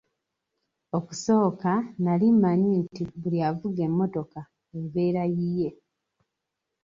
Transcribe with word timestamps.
Okusooka 0.97 1.71
nali 2.03 2.27
mmanyi 2.33 2.71
nti 2.85 3.01
buli 3.21 3.39
avuga 3.49 3.79
emmotoka 3.87 4.39
ebeera 4.79 5.23
yiye. 5.35 5.69